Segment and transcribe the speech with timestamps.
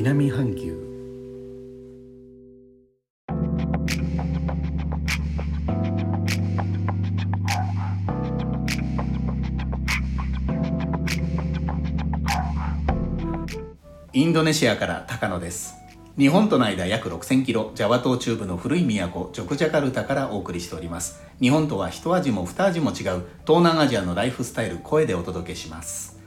[0.00, 0.78] 南半球。
[14.12, 15.74] インドネシアから高野です。
[16.16, 21.24] 日本との間約6000キロジャワ島中部の古い都ジョクジャカルタからお送りしております。
[21.40, 26.20] 日本とは一味も二味も違う東南アジアのライフスタイル声でお届けします。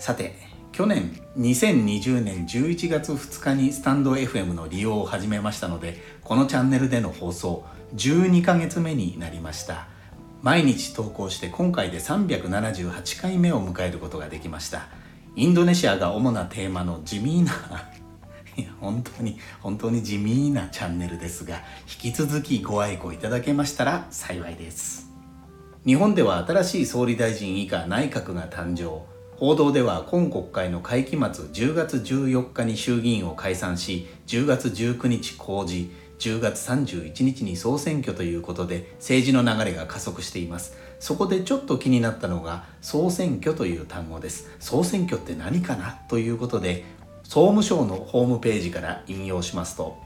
[0.00, 9.86] さて去年2020年11月2日にスタンド FM の利用を始めましたのでこのチャンネルでの放送12ヶ月目になりました。
[10.40, 14.88] 毎日投稿して今回で378回目を迎えることができました。
[15.36, 17.52] インドネシアが主なテーマの地味な
[18.56, 21.62] いや本当に本当に地味なチャンネルですが
[22.02, 25.10] 引き続きご愛顧いただけましたら幸いです。
[25.84, 29.11] 日本では新しい総理大臣以下内閣が誕生。
[29.36, 40.76] 報道では今国会の会期末10月14日に衆議院を解散し10月19日公示10月31日に総選挙ということで政治の流れが加速しています。
[41.00, 44.48] そこでちょっと気になったのが総選挙という単語です。
[44.60, 46.84] 総選挙って何かなということで
[47.24, 49.96] 総務省のホームページから引用しますと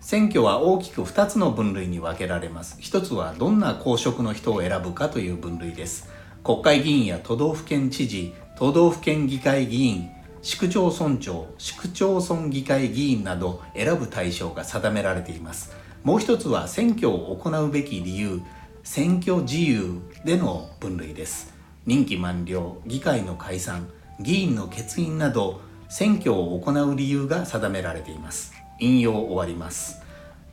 [0.00, 2.76] 選挙は大きく2つの分類に分けられます。
[2.80, 6.10] 一つはどんな公職の人を選ぶかという分類です。
[6.42, 10.10] 国会議員や都道府県知事都道府県議会議員
[10.42, 15.72] 市区町村長市区町村議会議員など選ぶ対象が定められています。
[16.02, 18.42] もう一つは選挙を行うべき理由
[18.82, 21.54] 選挙自由での分類です。
[21.86, 23.88] 任期満了議会の解散
[24.20, 28.52] 議員の欠員など選挙を行う理由が定められています。
[28.80, 30.02] 引用終わります。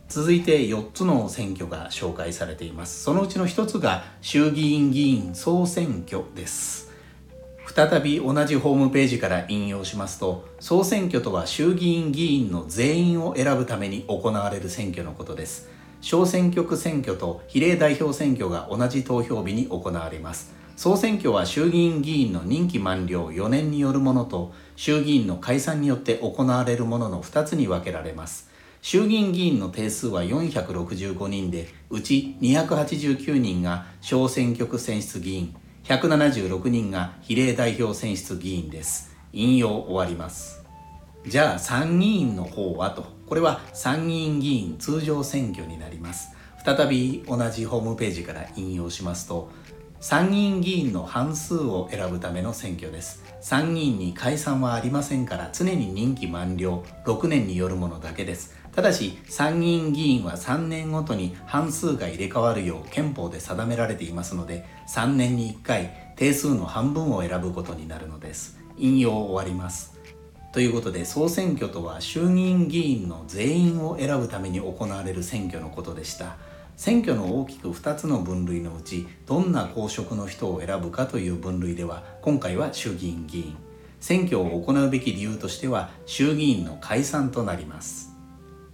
[0.08, 3.04] 続いて4つの選挙が紹介されています。
[3.04, 6.89] そのうちの1つが衆議院議員総選挙です。
[7.76, 15.70] 再び同じホームページから引用しますと総選挙とは衆議院議員の全員を選ぶために行われる選挙のことです。
[16.02, 20.52] 小選挙区選挙と比例代表選挙が同じ投票日に行われます。
[20.78, 28.50] 総選挙は衆議院議員の任期満了4年によるものと衆議院の解散によって行われるものの2つに分けられます。
[28.82, 35.56] 衆議院議員の定数は465人でうち289人が小選挙区選出議員。
[35.90, 39.10] 176人が比例代表選出議員です。
[39.34, 40.64] 引用終わります。
[41.26, 43.08] じゃあ参議院の方はと。
[43.26, 46.30] これは参議院議員通常選挙になります。
[46.64, 49.50] 再び同じホームページから引用しますと
[50.00, 53.24] 参議院議員の半数を選ぶための選挙です。
[53.42, 56.84] 参議院に解散はありませんから常に任期満了。
[57.06, 58.59] 6年によるものだけです。
[58.76, 68.60] ただし参議院議員は3年ごとに半数が入れ替わるよう憲法で定められていますので3年に1回定数の半分を選ぶことになるのです。
[68.78, 69.98] 引用終わります。
[70.52, 76.38] ということで総選挙とは衆議院議員の全員を選ぶために行われる選挙のことでした。
[76.76, 83.58] 選挙の大きく2つの分類のうちどんな公職の人を選ぶかという分類では今回は衆議院議員。
[84.00, 88.09] 選挙を行うべき理由としては衆議院の解散となります。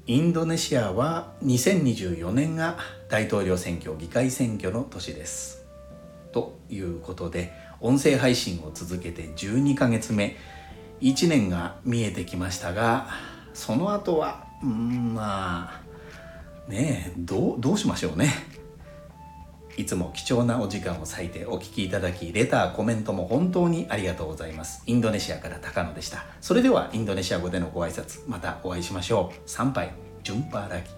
[0.08, 2.78] インドネシアは2024年が
[3.10, 5.66] 大統領選挙議会選挙の年です。
[6.32, 7.52] ということで
[7.82, 10.36] 音声配信を続けて12ヶ月目。
[11.02, 13.10] 1年が見えてきましたが
[13.54, 18.30] その後はうんまあねえどうどうしましょうね。
[19.78, 24.84] いつも貴重なお時間を割いてお聴きいただき、レター、コメントも本当にありがとうございます。
[24.86, 26.26] インドネシアから高野でした。
[26.42, 29.50] それではインドネシア語でのご挨拶、またお会いしましょう。
[29.50, 29.92] 参拝、
[30.24, 30.90] ジュンパーラギ。